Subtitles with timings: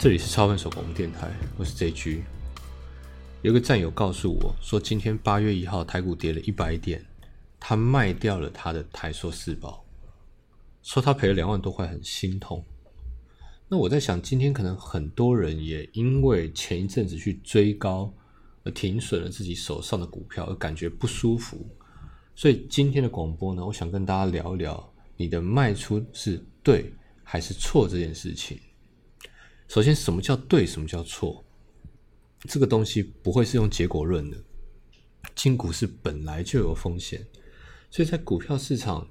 [0.00, 2.22] 这里是超分手广播电台，我是 JG。
[3.42, 7.04] 有个战友告诉我说，今天八月一号台股跌了一百点，
[7.60, 9.84] 他卖掉了他的台硕四宝，
[10.82, 12.64] 说他赔了两万多块，很心痛。
[13.68, 18.10] 那我在想，今天可能很多人也因为前一阵子去追高
[18.64, 21.68] 而停损了自己手上的股票，而感觉不舒服。
[22.34, 26.90] 所以今天的广播呢，我想跟大家聊一聊，你的卖出是对
[27.22, 28.58] 还是错这件事情。
[29.70, 30.66] 首先，什么叫对？
[30.66, 31.44] 什么叫错？
[32.40, 34.36] 这个东西不会是用结果论的。
[35.36, 37.24] 进股市本来就有风险，
[37.88, 39.08] 所以在股票市场，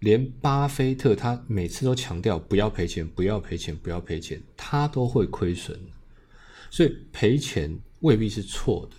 [0.00, 5.80] 连巴菲特他每次都强调不要赔钱，不要赔钱，不要赔钱，他都会亏损。
[6.70, 8.96] 所以赔钱未必是错的。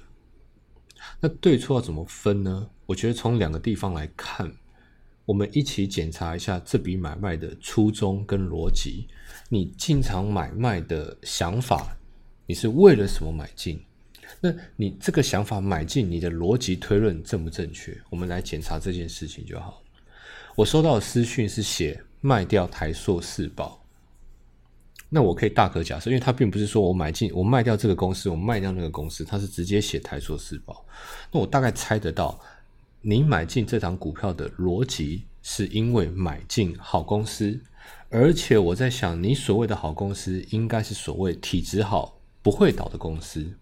[1.19, 2.71] 那对错要怎么分呢？
[2.87, 4.51] 我觉得从两个地方来看。
[5.27, 9.05] 我们一起检查一下这笔买卖的初衷跟逻辑。
[9.49, 11.97] 你进场买卖的想法，
[12.45, 13.77] 你是为了什么买进？
[14.39, 17.97] 那你这个想法买进，你的逻辑推论正不正确？
[18.09, 19.83] 我们来检查这件事情就好。
[20.55, 23.85] 我收到的私讯是写卖掉台硕四宝，
[25.09, 30.85] 那我可以大可假设，因为他并不是说我买进，我卖掉这个公司，我卖掉那个公司，他是直接写台硕四宝。
[31.33, 32.39] 那我大概猜得到。
[33.09, 37.57] 你买进这档股票的逻辑，是因为买进好公司，
[38.09, 43.57] 而且我在想，你所谓的好公司，应该是所谓体质好、不会倒的公司。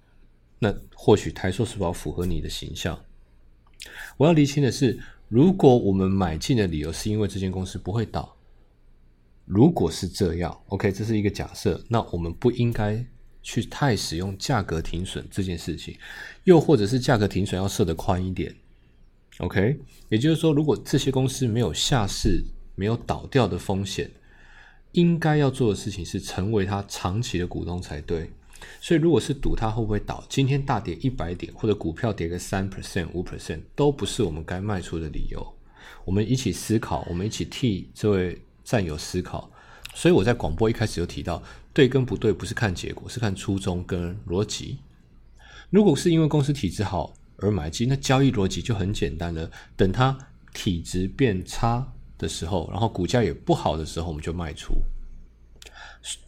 [0.58, 3.00] 那或许台硕是否符合你的形象？
[4.18, 8.36] 我要厘清的是，如果我们买进的理由是因为这间公司不会倒，
[9.46, 13.06] 如果是这样，OK，这是一个假设，那我们不应该
[13.44, 15.96] 去太使用价格停损这件事情，
[16.46, 18.52] 又或者是价格停损要设的宽一点。
[19.40, 19.78] OK，
[20.10, 22.44] 也就是说，如果这些公司没有下市、
[22.76, 24.10] 没有倒掉的风险，
[24.94, 28.32] 应该要做的事情是成为它长期的股东才对。
[28.80, 35.46] 所以，如果是赌它会不会倒，今天大跌一百点，或者股票跌个三 percent、五 percent，都不是我们该卖出的理由。
[36.06, 39.52] 我们一起思考，我们一起替这位战友思考。
[39.94, 41.44] 所以我在广播一开始就提到，
[41.74, 44.78] 对跟不对不是看结果，是看初衷跟逻辑。
[45.70, 49.50] 如果是因为公司体质好，而买进，那交易逻辑就很简单了。
[49.76, 50.18] 等它
[50.54, 51.86] 体质变差
[52.18, 54.74] 的时候，然后股价也不好的时候，我们就卖出。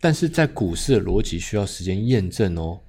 [0.01, 2.79] 但是在股市的逻辑需要时间验证哦。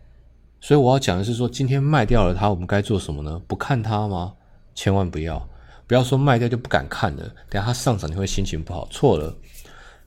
[0.60, 3.40] 所以我要讲的是说，今天卖掉了它，我们该做什么呢？
[3.46, 4.34] 不看它吗？
[4.74, 5.48] 千万不要，
[5.86, 7.22] 不要说卖掉就不敢看了。
[7.48, 8.88] 等下它上涨，你会心情不好。
[8.90, 9.36] 错了，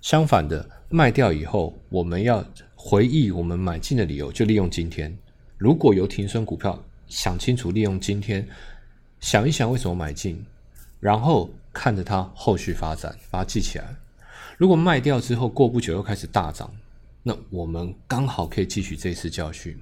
[0.02, 2.44] 相反的，卖掉以后，我们要
[2.76, 5.18] 回忆我们买进的理由，就利用今天。
[5.58, 6.84] 如果有停损股票。
[7.12, 8.48] 想清楚，利用今天
[9.20, 10.44] 想一想为什么买进，
[11.02, 13.96] 然后看着它后续发展，把它记起来。
[14.58, 16.74] 如果卖掉之后过不久又开始大涨，
[17.22, 19.78] 那我们刚好可以汲取这次教训。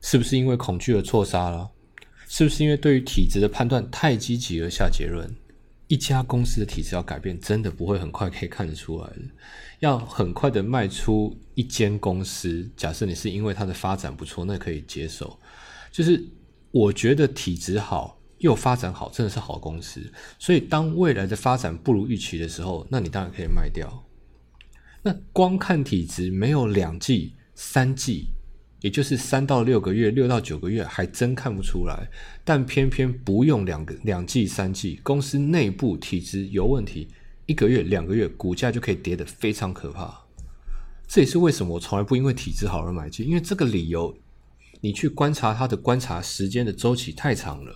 [0.00, 1.70] 是不是因为恐惧而错杀了？
[2.26, 5.30] 是不是因为对于体质的判断太积极而下结论？
[5.88, 9.18] 一家公司的体质要改变，真的不会很快可以看得出来的。
[9.80, 15.38] 要很快的卖出一间公司，假设你是因为它的发展不错，那可以接受。
[15.94, 16.20] 就是
[16.72, 20.00] 我觉得体质好又发展好，真的是好公司。
[20.40, 24.04] 所以当未来的发展不如预期的时候，那你当然可以卖掉。
[25.04, 28.26] 那光看体质没有两季、三季，
[28.80, 32.10] 也就是三到六个月、六到九个月，还真看不出来。
[32.42, 37.06] 但偏偏不用两个两季、三季，公司内部体质有问题，
[37.46, 40.12] 一个月、两个月，股价就可以跌得非常可怕。
[41.06, 44.12] 这也是为什么我从来不因为体质好而买进，因为这个理由。
[44.84, 47.74] 你去观察它的观察时间的周期太长了，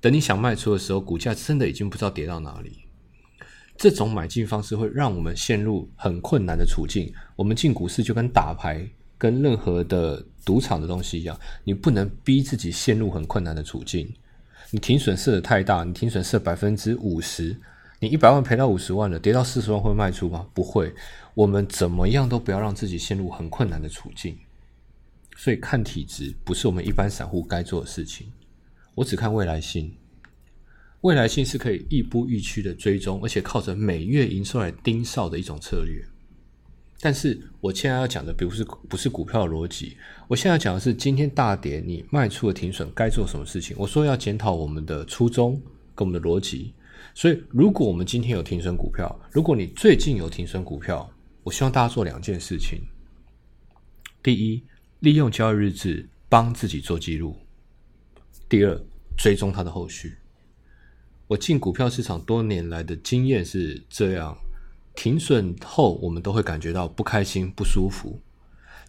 [0.00, 2.78] 等你想卖出的时候，股价真的已经不知道跌到哪里。
[3.76, 7.12] 这种买进方式会让我们陷入很困难的处境。
[7.34, 8.88] 我们进股市就跟打牌、
[9.18, 14.08] 跟任何的赌场的东西一样，你不能逼自己陷入很困难的处境。
[14.70, 17.60] 你停损设的太大，你停损设百分之五十，
[17.98, 20.46] 你一百万赔到五十万了，跌到四十万会卖出吗？
[20.54, 20.94] 不会。
[21.34, 24.38] 我们怎么样都不要让自己陷入很困难的处境。
[25.40, 28.26] 所以看体质不是我们一般散户该做的事情。
[28.96, 29.94] 我只看未来性，
[31.02, 36.04] 未来性是可以亦步亦趋的追踪，而且靠着每月营收来盯梢的一种策略。
[37.00, 39.96] 但是我现在要讲的，不是不是股票的逻辑，
[40.26, 43.76] 我现在要讲的是今天大跌你卖出的停损该做什么事情。
[43.78, 45.54] 我说要检讨我们的初衷
[45.94, 46.74] 跟我们的逻辑。
[47.14, 51.08] 所以如果我们今天有停损股票，如果你最近有停损股票，
[51.44, 52.80] 我希望大家做两件事情。
[54.20, 54.60] 第一。
[55.00, 57.36] 利用交易日志帮自己做记录。
[58.48, 58.80] 第二，
[59.16, 60.18] 追踪它的后续。
[61.28, 64.36] 我进股票市场多年来的经验是这样：
[64.96, 68.20] 停损后，我们都会感觉到不开心、不舒服。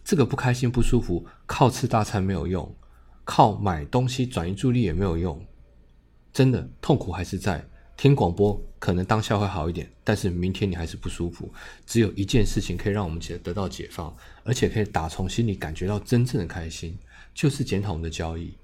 [0.02, 2.74] 这个不开心不舒服，靠吃大餐没有用，
[3.22, 5.46] 靠买东西转移注意力也没有用。
[6.32, 7.69] 真的痛苦还是在
[8.00, 11.52] 听广播，可能当下会好一点，但是明天你还是不舒服。
[11.84, 16.98] 只有一件事情可以让我们解得到解放，而且可以打从心里感觉到真正的开心，
[17.34, 18.54] 就是检讨我们的交易。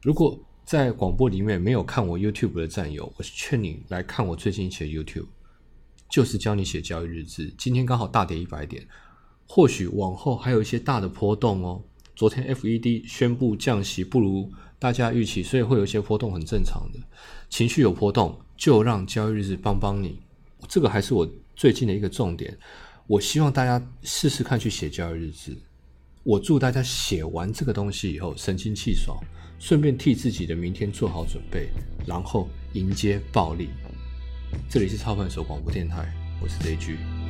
[0.00, 5.26] 如果在广播里面没有看我 YouTube 的战友，我劝你来看我最近写的 YouTube，
[6.08, 7.52] 就是教你写交易日志。
[7.58, 8.88] 今天刚好大跌一百点，
[9.46, 11.84] 或许往后还有一些大的波动哦。
[12.14, 16.98] 昨天 FED 宣布降息不如大家预期，所以会有一些波动，很正常的。
[17.48, 20.18] 情绪有波动，就让交易日志帮帮你。
[20.68, 22.56] 这个还是我最近的一个重点。
[23.06, 25.56] 我希望大家试试看去写交易日志。
[26.22, 29.18] 我祝大家写完这个东西以后神清气爽，
[29.58, 31.68] 顺便替自己的明天做好准备，
[32.06, 33.70] 然后迎接暴力。
[34.68, 37.21] 这里是超凡手广播电台，我是 J G。